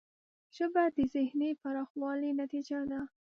[0.55, 3.01] ژبه د ذهنی پراخوالي نتیجه ده